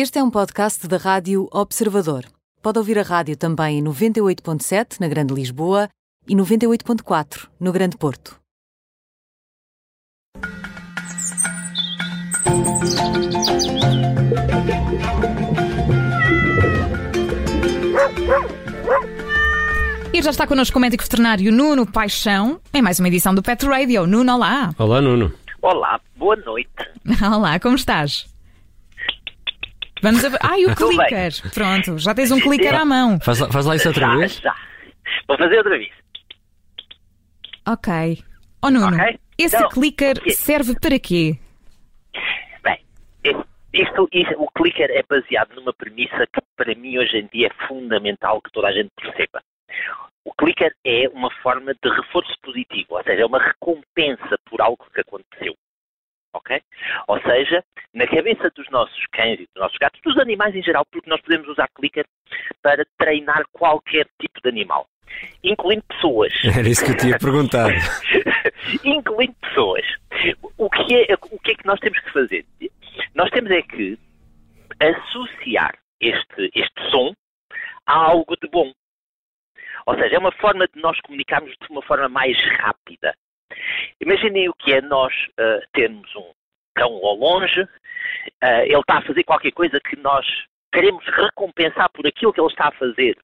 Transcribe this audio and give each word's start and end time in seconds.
Este 0.00 0.20
é 0.20 0.22
um 0.22 0.30
podcast 0.30 0.86
da 0.86 0.96
Rádio 0.96 1.48
Observador. 1.50 2.24
Pode 2.62 2.78
ouvir 2.78 3.00
a 3.00 3.02
rádio 3.02 3.36
também 3.36 3.80
em 3.80 3.82
98.7 3.82 5.00
na 5.00 5.08
Grande 5.08 5.34
Lisboa 5.34 5.88
e 6.24 6.36
98.4 6.36 7.48
no 7.58 7.72
Grande 7.72 7.96
Porto. 7.96 8.38
E 20.14 20.22
já 20.22 20.30
está 20.30 20.46
connosco 20.46 20.78
o 20.78 20.80
médico 20.80 21.02
veterinário 21.02 21.50
Nuno 21.50 21.84
Paixão, 21.84 22.60
em 22.72 22.80
mais 22.80 23.00
uma 23.00 23.08
edição 23.08 23.34
do 23.34 23.42
Pet 23.42 23.66
Radio. 23.66 24.06
Nuno, 24.06 24.32
olá. 24.32 24.72
Olá, 24.78 25.00
Nuno. 25.00 25.34
Olá, 25.60 26.00
boa 26.16 26.36
noite. 26.36 26.70
Olá, 27.20 27.58
como 27.58 27.74
estás? 27.74 28.37
Vamos 30.02 30.24
a... 30.24 30.28
Ai, 30.42 30.64
o 30.66 30.74
clicker. 30.76 31.32
Pronto, 31.52 31.98
já 31.98 32.14
tens 32.14 32.30
um 32.30 32.40
clicker 32.40 32.74
à 32.74 32.84
mão. 32.84 33.18
Faz 33.20 33.38
lá, 33.40 33.50
faz 33.50 33.66
lá 33.66 33.76
isso 33.76 33.88
outra 33.88 34.06
já, 34.06 34.16
vez. 34.16 34.32
já. 34.40 34.54
Vou 35.26 35.36
fazer 35.38 35.56
outra 35.58 35.78
vez. 35.78 35.90
Ok. 37.66 37.92
Oh, 38.62 38.70
Nuno, 38.70 38.96
Ok. 38.96 39.18
esse 39.38 39.56
Então, 39.56 39.68
clicker 39.68 40.16
serve 40.32 40.74
para 40.80 40.98
quê? 40.98 41.38
Bem, 42.62 42.80
este- 43.22 43.44
isto, 43.72 44.08
isto- 44.12 44.42
o 44.42 44.50
clicker 44.50 44.90
é 44.90 45.02
baseado 45.08 45.54
numa 45.54 45.72
premissa 45.72 46.26
que 46.32 46.40
para 46.56 46.74
mim 46.74 46.98
hoje 46.98 47.18
em 47.18 47.28
dia 47.32 47.48
é 47.48 47.66
fundamental 47.68 48.40
que 48.42 48.50
toda 48.50 48.68
a 48.68 48.72
gente 48.72 48.90
perceba. 49.00 49.40
O 50.24 50.32
clicker 50.34 50.72
é 50.84 51.08
uma 51.10 51.30
forma 51.42 51.72
de 51.74 51.88
reforço 51.90 52.34
positivo, 52.42 52.94
ou 52.96 53.02
seja, 53.04 53.22
é 53.22 53.26
uma 53.26 53.38
recompensa 53.42 54.36
por 54.50 54.60
algo 54.60 54.84
que 54.92 55.00
aconteceu. 55.00 55.54
Ok? 56.48 56.62
Ou 57.08 57.20
seja, 57.20 57.62
na 57.92 58.06
cabeça 58.06 58.50
dos 58.56 58.68
nossos 58.70 59.04
cães 59.12 59.38
e 59.38 59.46
dos 59.46 59.56
nossos 59.56 59.76
gatos, 59.78 60.00
dos 60.02 60.18
animais 60.18 60.54
em 60.54 60.62
geral, 60.62 60.86
porque 60.90 61.10
nós 61.10 61.20
podemos 61.20 61.46
usar 61.48 61.68
clicker 61.74 62.06
para 62.62 62.86
treinar 62.98 63.44
qualquer 63.52 64.06
tipo 64.18 64.40
de 64.42 64.48
animal, 64.48 64.86
incluindo 65.44 65.84
pessoas. 65.84 66.32
Era 66.44 66.68
isso 66.68 66.84
que 66.84 66.92
eu 66.92 66.96
te 66.96 67.08
ia 67.08 67.18
perguntar. 67.18 67.68
incluindo 68.82 69.34
pessoas. 69.42 69.84
O 70.56 70.70
que, 70.70 70.94
é, 70.94 71.14
o 71.30 71.38
que 71.38 71.52
é 71.52 71.54
que 71.54 71.66
nós 71.66 71.78
temos 71.80 71.98
que 72.00 72.12
fazer? 72.12 72.44
Nós 73.14 73.30
temos 73.30 73.50
é 73.50 73.62
que 73.62 73.98
associar 74.80 75.76
este, 76.00 76.50
este 76.54 76.90
som 76.90 77.12
a 77.86 77.94
algo 77.94 78.36
de 78.36 78.48
bom. 78.48 78.72
Ou 79.86 79.94
seja, 79.94 80.16
é 80.16 80.18
uma 80.18 80.32
forma 80.32 80.66
de 80.66 80.80
nós 80.80 81.00
comunicarmos 81.00 81.50
de 81.50 81.70
uma 81.70 81.82
forma 81.82 82.08
mais 82.08 82.36
rápida. 82.58 83.14
Imaginem 84.00 84.48
o 84.48 84.54
que 84.54 84.72
é 84.72 84.80
nós 84.82 85.12
ah, 85.38 85.60
termos 85.72 86.14
um 86.14 86.32
cão 86.78 86.92
ao 87.04 87.16
longe, 87.16 87.66
ah, 88.40 88.64
ele 88.64 88.78
está 88.80 88.98
a 88.98 89.02
fazer 89.02 89.24
qualquer 89.24 89.52
coisa 89.52 89.80
que 89.80 89.96
nós 89.96 90.24
queremos 90.72 91.04
recompensar 91.06 91.90
por 91.90 92.06
aquilo 92.06 92.32
que 92.32 92.40
ele 92.40 92.48
está 92.48 92.68
a 92.68 92.72
fazer, 92.72 93.16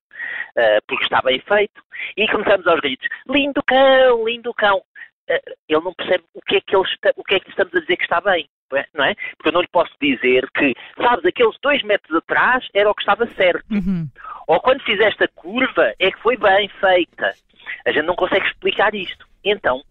ah, 0.57 0.79
porque 0.87 1.05
está 1.05 1.21
bem 1.23 1.41
feito, 1.41 1.81
e 2.17 2.27
começamos 2.29 2.67
aos 2.67 2.81
gritos: 2.81 3.09
lindo 3.29 3.63
cão, 3.67 4.25
lindo 4.27 4.53
cão. 4.55 4.83
Ah, 5.31 5.41
ele 5.69 5.81
não 5.81 5.95
percebe 5.95 6.25
o 6.35 6.41
que, 6.43 6.57
é 6.57 6.61
que 6.61 6.77
está- 6.77 7.13
o 7.17 7.25
que 7.25 7.35
é 7.37 7.41
que 7.41 7.49
estamos 7.51 7.75
a 7.75 7.81
dizer 7.81 7.97
que 7.97 8.03
está 8.03 8.21
bem, 8.21 8.47
não 8.93 9.05
é? 9.05 9.15
Porque 9.37 9.49
eu 9.49 9.53
não 9.53 9.63
lhe 9.63 9.69
posso 9.69 9.93
dizer 10.01 10.47
que, 10.51 10.75
sabes, 11.01 11.25
aqueles 11.25 11.57
dois 11.63 11.83
metros 11.83 12.17
atrás 12.19 12.69
era 12.75 12.91
o 12.91 12.95
que 12.95 13.03
estava 13.03 13.27
certo. 13.35 13.65
Uhum. 13.71 14.07
Ou 14.49 14.61
quando 14.61 14.83
fizeste 14.83 15.25
a 15.25 15.29
curva, 15.29 15.95
é 15.99 16.11
que 16.11 16.21
foi 16.21 16.37
bem 16.37 16.69
feita. 16.69 17.35
A 17.87 17.93
gente 17.93 18.05
não 18.05 18.15
consegue 18.17 18.47
explicar 18.47 18.95
isto. 18.95 19.27
Então, 19.45 19.83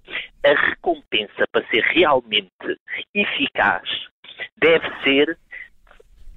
a 0.44 0.70
recompensa 0.70 1.46
para 1.52 1.66
ser 1.68 1.82
realmente 1.94 2.50
eficaz 3.14 3.84
deve 4.58 4.88
ser 5.04 5.38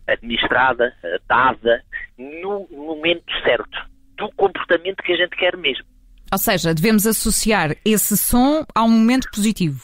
administrada, 0.06 0.94
dada 1.28 1.82
no 2.16 2.66
momento 2.70 3.24
certo, 3.42 3.78
do 4.16 4.30
comportamento 4.36 5.02
que 5.02 5.12
a 5.12 5.16
gente 5.16 5.36
quer 5.36 5.56
mesmo. 5.56 5.84
Ou 6.32 6.38
seja, 6.38 6.74
devemos 6.74 7.06
associar 7.06 7.76
esse 7.84 8.16
som 8.16 8.64
a 8.75 8.82
um 8.82 8.91
momento 8.91 9.28
positivo. 9.31 9.81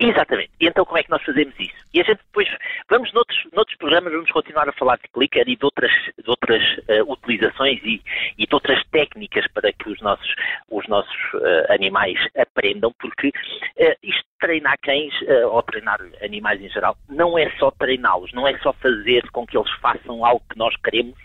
Exatamente. 0.00 0.50
E 0.58 0.66
então 0.66 0.82
como 0.86 0.96
é 0.96 1.02
que 1.02 1.10
nós 1.10 1.22
fazemos 1.22 1.54
isso? 1.60 1.74
E 1.92 2.00
a 2.00 2.04
gente 2.04 2.20
depois, 2.26 2.48
vamos 2.88 3.12
noutros, 3.12 3.38
noutros 3.52 3.76
programas, 3.76 4.12
vamos 4.14 4.30
continuar 4.30 4.66
a 4.66 4.72
falar 4.72 4.96
de 4.96 5.08
clicker 5.12 5.46
e 5.46 5.56
de 5.56 5.64
outras, 5.64 5.92
de 5.92 6.30
outras 6.30 6.62
eh, 6.88 7.02
utilizações 7.02 7.78
e, 7.84 8.02
e 8.38 8.46
de 8.46 8.54
outras 8.54 8.82
técnicas 8.90 9.46
para 9.48 9.70
que 9.70 9.90
os 9.90 10.00
nossos, 10.00 10.34
os 10.70 10.88
nossos 10.88 11.14
eh, 11.34 11.74
animais 11.74 12.18
aprendam, 12.34 12.94
porque 12.98 13.30
eh, 13.76 13.94
isto 14.02 14.24
treinar 14.40 14.78
cães 14.80 15.12
ou 15.50 15.62
treinar 15.62 16.00
animais 16.22 16.62
em 16.62 16.70
geral 16.70 16.96
não 17.10 17.36
é 17.36 17.50
só 17.58 17.70
treiná-los, 17.72 18.32
não 18.32 18.48
é 18.48 18.56
só 18.60 18.72
fazer 18.72 19.30
com 19.32 19.46
que 19.46 19.58
eles 19.58 19.70
façam 19.82 20.24
algo 20.24 20.42
que 20.50 20.56
nós 20.56 20.74
queremos, 20.76 21.18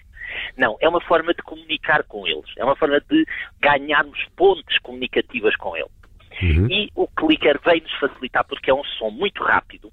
não, 0.58 0.76
é 0.82 0.90
uma 0.90 1.00
forma 1.00 1.34
de 1.34 1.42
comunicar 1.44 2.04
com 2.04 2.28
eles, 2.28 2.52
é 2.58 2.66
uma 2.66 2.76
forma 2.76 3.00
de 3.00 3.26
ganharmos 3.62 4.22
pontes 4.36 4.78
comunicativas 4.80 5.56
com 5.56 5.78
eles. 5.78 6.05
Uhum. 6.42 6.68
E 6.70 6.90
o 6.96 7.08
clicker 7.08 7.60
vem-nos 7.64 7.92
facilitar 7.94 8.46
porque 8.46 8.70
é 8.70 8.74
um 8.74 8.84
som 8.84 9.10
muito 9.10 9.44
rápido, 9.44 9.92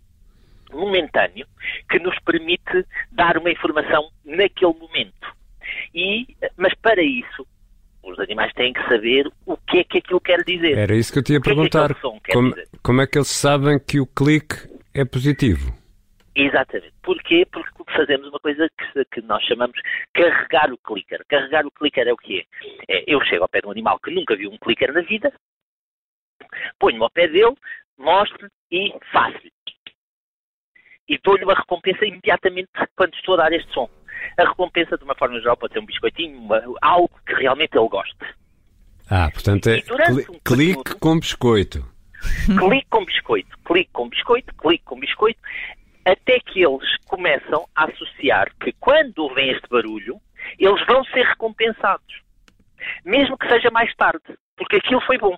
momentâneo, 0.73 1.47
que 1.89 1.99
nos 1.99 2.19
permite 2.21 2.87
dar 3.11 3.37
uma 3.37 3.51
informação 3.51 4.09
naquele 4.25 4.75
momento. 4.75 5.33
E, 5.95 6.27
mas 6.57 6.75
para 6.75 7.03
isso, 7.03 7.47
os 8.03 8.19
animais 8.19 8.53
têm 8.55 8.73
que 8.73 8.83
saber 8.89 9.31
o 9.47 9.57
que 9.57 9.79
é 9.79 9.85
que 9.85 9.99
aquilo 9.99 10.21
quer 10.21 10.43
dizer. 10.45 10.77
Era 10.77 10.97
isso 10.97 11.13
que 11.13 11.19
eu 11.19 11.23
que 11.23 11.35
é 11.35 11.41
que 11.41 11.43
perguntar. 11.43 11.95
quer 11.95 12.33
Como, 12.33 12.55
como 12.83 13.01
é 13.01 13.07
que 13.07 13.19
eles 13.19 13.29
sabem 13.29 13.79
que 13.79 14.01
o 14.01 14.07
clique 14.07 14.57
é 14.95 15.05
positivo? 15.05 15.73
Exatamente. 16.35 16.95
Porquê? 17.03 17.47
Porque 17.51 17.71
fazemos 17.95 18.29
uma 18.29 18.41
coisa 18.41 18.69
que, 18.69 19.05
que 19.05 19.21
nós 19.23 19.43
chamamos 19.45 19.79
carregar 20.15 20.73
o 20.73 20.79
clicker. 20.79 21.23
Carregar 21.29 21.67
o 21.67 21.71
clicker 21.71 22.09
é 22.09 22.13
o 22.13 22.17
quê? 22.17 22.47
É, 22.89 23.05
eu 23.07 23.21
chego 23.25 23.43
ao 23.43 23.49
pé 23.49 23.61
de 23.61 23.67
um 23.67 23.71
animal 23.71 23.99
que 23.99 24.11
nunca 24.11 24.35
viu 24.35 24.51
um 24.51 24.59
clicker 24.59 24.93
na 24.93 25.03
vida, 25.03 25.33
ponho-me 26.79 27.03
ao 27.03 27.11
pé 27.11 27.29
dele, 27.29 27.55
mostro 27.99 28.49
e 28.71 28.93
faço-lhe. 29.13 29.53
E 31.09 31.19
dou-lhe 31.23 31.45
uma 31.45 31.55
recompensa 31.55 32.05
imediatamente 32.07 32.71
quando 32.97 33.15
estou 33.15 33.35
a 33.35 33.39
dar 33.39 33.53
este 33.53 33.73
som. 33.73 33.89
A 34.39 34.45
recompensa, 34.49 34.97
de 34.97 35.05
uma 35.05 35.15
forma 35.15 35.39
geral, 35.41 35.57
pode 35.57 35.73
ser 35.73 35.81
um 35.81 35.87
biscoitinho, 35.87 36.39
uma- 36.39 36.63
algo 36.81 37.11
que 37.27 37.35
realmente 37.35 37.77
ele 37.77 37.89
goste. 37.89 38.17
Ah, 39.11 39.31
portanto 39.33 39.67
é 39.69 39.81
cli- 39.83 39.97
um 40.31 40.41
clique 40.41 40.41
período- 40.45 41.01
com 41.01 41.19
biscoito. 41.19 41.93
clique 42.57 42.87
com 42.89 43.05
biscoito, 43.05 43.59
clique 43.65 43.91
com 43.93 44.09
biscoito, 44.09 44.55
clique 44.55 44.85
com 44.85 44.99
biscoito, 45.01 45.41
até 46.05 46.39
que 46.41 46.63
eles 46.65 46.97
começam 47.07 47.67
a 47.75 47.85
associar 47.85 48.51
que 48.61 48.73
quando 48.75 49.19
ouvem 49.19 49.51
este 49.51 49.69
barulho, 49.69 50.21
eles 50.59 50.87
vão 50.87 51.05
ser 51.07 51.25
recompensados. 51.27 52.23
Mesmo 53.05 53.37
que 53.37 53.49
seja 53.49 53.71
mais 53.71 53.95
tarde, 53.97 54.23
porque 54.57 54.77
aquilo 54.77 55.01
foi 55.03 55.19
bom. 55.19 55.37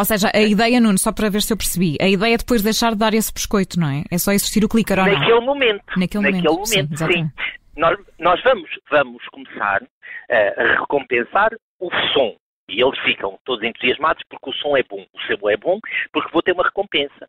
Ou 0.00 0.04
seja, 0.06 0.30
a 0.34 0.40
ideia, 0.40 0.80
Nuno, 0.80 0.96
só 0.96 1.12
para 1.12 1.28
ver 1.28 1.42
se 1.42 1.52
eu 1.52 1.58
percebi, 1.58 1.98
a 2.00 2.08
ideia 2.08 2.32
é 2.32 2.38
depois 2.38 2.62
deixar 2.62 2.92
de 2.92 2.96
dar 2.96 3.12
esse 3.12 3.30
biscoito, 3.30 3.78
não 3.78 3.86
é? 3.86 4.02
É 4.10 4.16
só 4.16 4.32
existir 4.32 4.64
o 4.64 4.68
clicker 4.68 4.98
ou 4.98 5.04
não? 5.04 5.12
naquele 5.12 5.40
momento. 5.40 5.84
Naquele 5.94 6.24
momento, 6.24 6.64
sim, 6.64 6.88
exatamente. 6.90 7.34
Nós, 7.76 7.98
nós 8.18 8.42
vamos, 8.42 8.70
vamos 8.90 9.22
começar 9.26 9.82
eh, 10.30 10.54
a 10.56 10.80
recompensar 10.80 11.50
o 11.78 11.90
som. 12.14 12.34
E 12.70 12.80
eles 12.80 12.98
ficam 13.00 13.38
todos 13.44 13.62
entusiasmados 13.62 14.22
porque 14.30 14.48
o 14.48 14.54
som 14.54 14.74
é 14.74 14.82
bom. 14.82 15.04
O 15.12 15.20
sebo 15.26 15.50
é 15.50 15.56
bom 15.58 15.78
porque 16.14 16.32
vou 16.32 16.40
ter 16.40 16.52
uma 16.52 16.64
recompensa. 16.64 17.28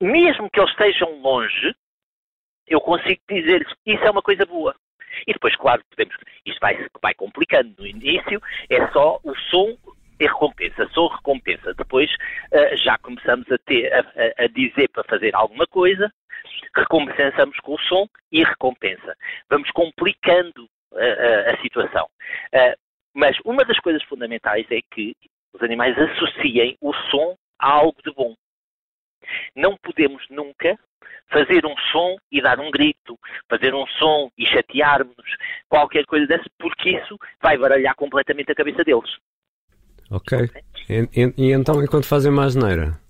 Mesmo 0.00 0.50
que 0.50 0.58
eles 0.58 0.72
estejam 0.72 1.20
longe, 1.20 1.72
eu 2.66 2.80
consigo 2.80 3.20
dizer-lhes 3.30 3.72
isso 3.86 4.02
é 4.02 4.10
uma 4.10 4.22
coisa 4.22 4.44
boa. 4.44 4.74
E 5.24 5.32
depois, 5.32 5.54
claro, 5.54 5.84
podemos, 5.88 6.16
isto 6.44 6.58
vai, 6.58 6.84
vai 7.00 7.14
complicando. 7.14 7.72
No 7.78 7.86
início 7.86 8.42
é 8.68 8.88
só 8.88 9.20
o 9.22 9.36
som 9.50 9.76
e 10.22 10.26
recompensa, 10.26 10.88
som, 10.92 11.06
recompensa. 11.08 11.74
Depois 11.74 12.10
eh, 12.52 12.76
já 12.76 12.96
começamos 12.98 13.50
a, 13.50 13.58
ter, 13.58 13.92
a, 13.92 14.00
a- 14.00 14.44
a 14.44 14.46
dizer 14.48 14.88
para 14.88 15.04
fazer 15.04 15.34
alguma 15.34 15.66
coisa, 15.66 16.12
recompensamos 16.74 17.58
com 17.60 17.74
o 17.74 17.78
som 17.80 18.06
e 18.30 18.42
recompensa. 18.44 19.16
Vamos 19.50 19.70
complicando 19.72 20.68
eh, 20.94 21.50
a, 21.50 21.54
a 21.54 21.60
situação. 21.62 22.08
Eh, 22.52 22.76
mas 23.14 23.36
uma 23.44 23.64
das 23.64 23.78
coisas 23.80 24.02
fundamentais 24.04 24.66
é 24.70 24.80
que 24.90 25.14
os 25.52 25.62
animais 25.62 25.96
associem 25.98 26.76
o 26.80 26.92
som 27.10 27.36
a 27.58 27.70
algo 27.70 28.00
de 28.04 28.12
bom. 28.12 28.34
Não 29.54 29.76
podemos 29.76 30.24
nunca 30.30 30.78
fazer 31.30 31.64
um 31.66 31.76
som 31.90 32.16
e 32.30 32.40
dar 32.40 32.58
um 32.60 32.70
grito, 32.70 33.18
fazer 33.48 33.74
um 33.74 33.86
som 33.86 34.30
e 34.36 34.46
chatearmos, 34.46 35.36
qualquer 35.68 36.04
coisa 36.06 36.26
dessa, 36.26 36.44
porque 36.58 36.90
isso 36.90 37.18
vai 37.40 37.56
baralhar 37.56 37.94
completamente 37.94 38.50
a 38.52 38.54
cabeça 38.54 38.82
deles. 38.84 39.10
Ok. 40.12 40.50
E, 40.88 41.08
e- 41.14 41.34
e 41.38 41.52
então, 41.52 41.82
enquanto 41.82 42.06
fazem 42.06 42.30
uma 42.30 42.44
asneira, 42.44 43.00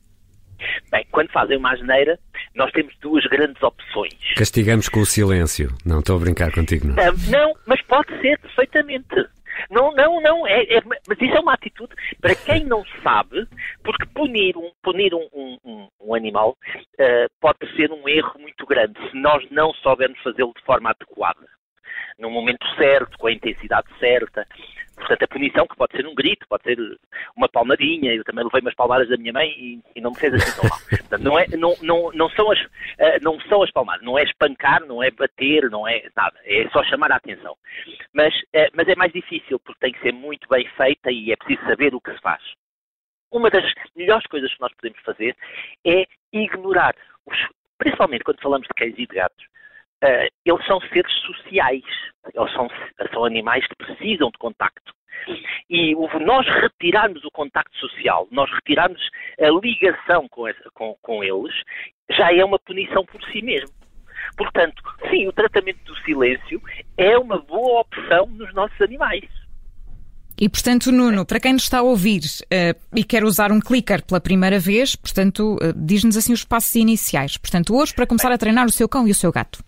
Bem, 0.92 1.04
quando 1.10 1.30
fazem 1.32 1.56
uma 1.56 1.72
asneira, 1.72 2.18
nós 2.54 2.70
temos 2.70 2.94
duas 3.00 3.24
grandes 3.26 3.60
opções. 3.62 4.14
castigamos 4.36 4.88
com 4.88 5.00
o 5.00 5.06
silêncio. 5.06 5.68
Não, 5.84 5.98
estou 5.98 6.16
a 6.16 6.20
brincar 6.20 6.52
contigo, 6.52 6.86
não. 6.86 6.94
Ah, 7.02 7.10
não, 7.30 7.54
mas 7.66 7.82
pode 7.82 8.08
ser 8.20 8.38
perfeitamente. 8.38 9.08
Não, 9.70 9.92
não, 9.94 10.20
não. 10.22 10.46
É, 10.46 10.62
é, 10.76 10.80
mas 10.84 11.20
isso 11.20 11.34
é 11.34 11.40
uma 11.40 11.54
atitude 11.54 11.92
para 12.20 12.34
quem 12.34 12.64
não 12.64 12.84
sabe, 13.02 13.46
porque 13.82 14.06
punir 14.14 14.56
um, 14.56 14.70
punir 14.82 15.12
um, 15.14 15.58
um, 15.64 15.88
um 16.00 16.14
animal 16.14 16.56
uh, 17.00 17.28
pode 17.40 17.58
ser 17.74 17.90
um 17.90 18.08
erro 18.08 18.38
muito 18.38 18.64
grande 18.66 18.94
se 19.10 19.16
nós 19.20 19.44
não 19.50 19.72
soubermos 19.74 20.18
fazê-lo 20.22 20.52
de 20.56 20.62
forma 20.64 20.90
adequada. 20.90 21.46
No 22.18 22.30
momento 22.30 22.66
certo, 22.76 23.18
com 23.18 23.26
a 23.26 23.32
intensidade 23.32 23.88
certa. 23.98 24.46
Portanto, 24.94 25.22
a 25.22 25.28
punição, 25.28 25.66
que 25.66 25.76
pode 25.76 25.96
ser 25.96 26.06
um 26.06 26.14
grito, 26.14 26.46
pode 26.48 26.62
ser 26.62 26.78
uma 27.36 27.48
palmadinha, 27.48 28.14
eu 28.14 28.22
também 28.24 28.44
levei 28.44 28.60
umas 28.60 28.74
palmadas 28.74 29.08
da 29.08 29.16
minha 29.16 29.32
mãe 29.32 29.48
e, 29.48 29.80
e 29.96 30.00
não 30.00 30.10
me 30.10 30.18
fez 30.18 30.34
assim 30.34 30.60
tão 30.60 30.68
mal. 30.68 30.78
Portanto, 30.88 31.22
não, 31.22 31.38
é, 31.38 31.46
não, 31.56 31.74
não, 31.82 32.12
não, 32.12 32.30
são 32.30 32.50
as, 32.50 32.60
uh, 32.60 33.18
não 33.22 33.40
são 33.42 33.62
as 33.62 33.70
palmadas, 33.70 34.04
não 34.04 34.18
é 34.18 34.22
espancar, 34.22 34.84
não 34.86 35.02
é 35.02 35.10
bater, 35.10 35.70
não 35.70 35.88
é 35.88 36.08
nada, 36.14 36.38
é 36.44 36.68
só 36.70 36.84
chamar 36.84 37.10
a 37.10 37.16
atenção. 37.16 37.56
Mas, 38.12 38.34
uh, 38.34 38.70
mas 38.74 38.86
é 38.86 38.94
mais 38.94 39.12
difícil, 39.12 39.58
porque 39.60 39.80
tem 39.80 39.92
que 39.92 40.00
ser 40.00 40.12
muito 40.12 40.46
bem 40.48 40.68
feita 40.76 41.10
e 41.10 41.32
é 41.32 41.36
preciso 41.36 41.66
saber 41.66 41.94
o 41.94 42.00
que 42.00 42.12
se 42.12 42.20
faz. 42.20 42.42
Uma 43.30 43.50
das 43.50 43.64
melhores 43.96 44.26
coisas 44.26 44.54
que 44.54 44.60
nós 44.60 44.72
podemos 44.74 45.00
fazer 45.00 45.34
é 45.84 46.06
ignorar, 46.32 46.94
os, 47.26 47.36
principalmente 47.78 48.24
quando 48.24 48.42
falamos 48.42 48.68
de 48.68 48.74
cães 48.74 48.94
e 48.96 49.06
de 49.06 49.14
gatos, 49.14 49.46
uh, 50.02 50.28
eles 50.44 50.66
são 50.66 50.80
seres 50.80 51.12
sociais. 51.20 51.84
Eles 52.34 52.52
são, 52.52 52.68
são 53.12 53.24
animais 53.24 53.66
que 53.66 53.76
precisam 53.76 54.30
de 54.30 54.38
contacto. 54.38 54.92
E 55.70 55.94
nós 56.24 56.46
retirarmos 56.46 57.24
o 57.24 57.30
contacto 57.30 57.76
social, 57.78 58.26
nós 58.30 58.50
retirarmos 58.50 59.00
a 59.40 59.48
ligação 59.50 60.28
com, 60.28 60.48
essa, 60.48 60.70
com, 60.74 60.96
com 61.00 61.22
eles, 61.22 61.54
já 62.10 62.34
é 62.34 62.44
uma 62.44 62.58
punição 62.58 63.04
por 63.04 63.22
si 63.30 63.40
mesmo. 63.42 63.74
Portanto, 64.36 64.82
sim, 65.10 65.26
o 65.28 65.32
tratamento 65.32 65.82
do 65.84 65.96
silêncio 66.00 66.60
é 66.96 67.16
uma 67.18 67.38
boa 67.38 67.80
opção 67.80 68.26
nos 68.26 68.52
nossos 68.54 68.80
animais. 68.80 69.28
E, 70.40 70.48
portanto, 70.48 70.90
Nuno, 70.90 71.24
para 71.24 71.38
quem 71.38 71.52
nos 71.52 71.64
está 71.64 71.78
a 71.78 71.82
ouvir 71.82 72.20
uh, 72.20 72.80
e 72.96 73.04
quer 73.04 73.22
usar 73.22 73.52
um 73.52 73.60
clicker 73.60 74.04
pela 74.04 74.20
primeira 74.20 74.58
vez, 74.58 74.96
portanto, 74.96 75.56
uh, 75.56 75.72
diz-nos 75.76 76.16
assim 76.16 76.32
os 76.32 76.44
passos 76.44 76.74
iniciais. 76.74 77.36
Portanto, 77.36 77.76
hoje, 77.76 77.94
para 77.94 78.06
começar 78.06 78.32
a 78.32 78.38
treinar 78.38 78.66
o 78.66 78.72
seu 78.72 78.88
cão 78.88 79.06
e 79.06 79.10
o 79.10 79.14
seu 79.14 79.30
gato. 79.30 79.62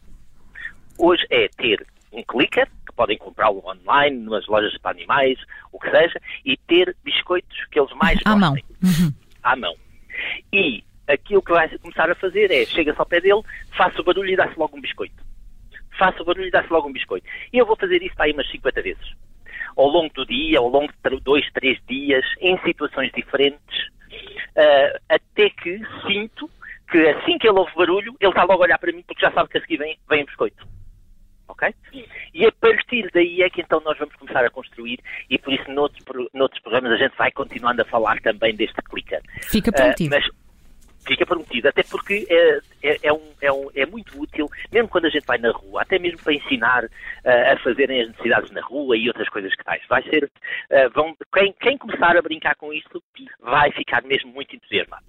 Hoje 0.98 1.26
é 1.30 1.48
ter 1.48 1.84
um 2.12 2.22
clicker, 2.22 2.68
que 2.86 2.94
podem 2.94 3.18
comprá-lo 3.18 3.62
online, 3.66 4.24
nas 4.24 4.46
lojas 4.46 4.76
para 4.78 4.92
animais, 4.92 5.38
o 5.72 5.78
que 5.78 5.90
seja, 5.90 6.20
e 6.44 6.56
ter 6.56 6.96
biscoitos 7.04 7.64
que 7.70 7.78
eles 7.78 7.92
mais 7.94 8.18
à 8.24 8.34
gostem. 8.34 8.64
Mão. 8.80 8.92
Uhum. 8.92 9.12
À 9.42 9.56
mão. 9.56 9.74
E 10.52 10.84
aquilo 11.08 11.42
que 11.42 11.52
vai 11.52 11.68
começar 11.78 12.10
a 12.10 12.14
fazer 12.14 12.50
é, 12.50 12.64
chega-se 12.64 12.98
ao 12.98 13.06
pé 13.06 13.20
dele, 13.20 13.42
faça 13.76 14.00
o 14.00 14.04
barulho 14.04 14.30
e 14.30 14.36
dá-se 14.36 14.58
logo 14.58 14.76
um 14.76 14.80
biscoito. 14.80 15.22
Faça 15.98 16.22
o 16.22 16.24
barulho 16.24 16.46
e 16.46 16.50
dá-se 16.50 16.72
logo 16.72 16.88
um 16.88 16.92
biscoito. 16.92 17.26
E 17.52 17.58
eu 17.58 17.66
vou 17.66 17.76
fazer 17.76 18.02
isso 18.02 18.14
para 18.14 18.26
aí 18.26 18.32
umas 18.32 18.50
50 18.50 18.82
vezes. 18.82 19.12
Ao 19.76 19.86
longo 19.86 20.12
do 20.14 20.24
dia, 20.24 20.58
ao 20.58 20.68
longo 20.68 20.92
de 20.92 21.20
dois, 21.20 21.44
três 21.52 21.78
dias, 21.88 22.24
em 22.40 22.56
situações 22.62 23.10
diferentes, 23.12 23.88
uh, 24.56 25.00
até 25.08 25.50
que 25.50 25.80
sinto 26.06 26.48
que 26.90 26.98
assim 27.08 27.38
que 27.38 27.48
ele 27.48 27.58
ouve 27.58 27.74
barulho, 27.74 28.14
ele 28.20 28.30
está 28.30 28.44
logo 28.44 28.62
a 28.62 28.66
olhar 28.66 28.78
para 28.78 28.92
mim 28.92 29.02
porque 29.02 29.24
já 29.24 29.32
sabe 29.32 29.48
que 29.48 29.58
a 29.58 29.60
seguir 29.60 29.78
vem, 29.78 29.98
vem 30.08 30.22
um 30.22 30.26
biscoito 30.26 30.64
ok? 31.48 31.74
E 32.32 32.46
a 32.46 32.52
partir 32.52 33.10
daí 33.12 33.42
é 33.42 33.50
que 33.50 33.60
então 33.60 33.80
nós 33.84 33.98
vamos 33.98 34.14
começar 34.16 34.44
a 34.44 34.50
construir 34.50 35.00
e 35.30 35.38
por 35.38 35.52
isso 35.52 35.70
noutros, 35.70 36.28
noutros 36.32 36.60
programas 36.62 36.92
a 36.92 36.96
gente 36.96 37.16
vai 37.16 37.30
continuando 37.30 37.82
a 37.82 37.84
falar 37.84 38.20
também 38.20 38.54
deste 38.54 38.80
clicker. 38.82 39.20
Fica 39.42 39.72
prometido. 39.72 40.14
Uh, 40.14 40.18
mas 40.18 40.44
fica 41.06 41.26
prometido, 41.26 41.68
até 41.68 41.82
porque 41.82 42.26
é, 42.28 42.58
é, 42.82 42.98
é, 43.04 43.12
um, 43.12 43.32
é, 43.40 43.52
um, 43.52 43.68
é, 43.74 43.86
muito 43.86 44.20
útil, 44.20 44.48
mesmo 44.72 44.88
quando 44.88 45.06
a 45.06 45.10
gente 45.10 45.26
vai 45.26 45.38
na 45.38 45.50
rua, 45.50 45.82
até 45.82 45.98
mesmo 45.98 46.18
para 46.18 46.32
ensinar 46.32 46.84
uh, 46.84 47.52
a 47.52 47.58
fazerem 47.58 48.02
as 48.02 48.08
necessidades 48.08 48.50
na 48.50 48.62
rua 48.62 48.96
e 48.96 49.08
outras 49.08 49.28
coisas 49.28 49.54
que 49.54 49.64
tais. 49.64 49.82
Vai 49.88 50.02
ser, 50.04 50.24
uh, 50.24 50.90
vão, 50.94 51.14
quem, 51.32 51.54
quem 51.60 51.78
começar 51.78 52.16
a 52.16 52.22
brincar 52.22 52.54
com 52.56 52.72
isto 52.72 53.02
vai 53.40 53.70
ficar 53.72 54.02
mesmo 54.02 54.32
muito 54.32 54.56
entusiasmado. 54.56 55.04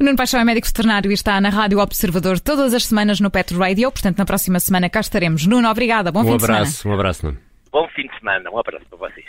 O 0.00 0.04
Nuno 0.04 0.16
Paixão 0.16 0.40
é 0.40 0.44
médico 0.44 0.66
veterinário 0.66 1.10
e 1.10 1.14
está 1.14 1.40
na 1.40 1.48
Rádio 1.48 1.78
Observador 1.78 2.40
todas 2.40 2.74
as 2.74 2.86
semanas 2.86 3.20
no 3.20 3.30
Pet 3.30 3.54
Radio. 3.54 3.90
Portanto, 3.92 4.18
na 4.18 4.24
próxima 4.24 4.58
semana 4.58 4.90
cá 4.90 5.00
estaremos. 5.00 5.46
Nuno, 5.46 5.68
obrigada. 5.68 6.10
Bom 6.10 6.22
um 6.22 6.24
fim 6.24 6.34
abraço, 6.34 6.72
de 6.72 6.78
semana. 6.78 6.96
Um 6.96 7.00
abraço, 7.00 7.26
Nuno. 7.26 7.38
Bom 7.72 7.88
fim 7.94 8.06
de 8.06 8.18
semana. 8.18 8.50
Um 8.50 8.58
abraço 8.58 8.84
para 8.90 8.98
vocês. 8.98 9.24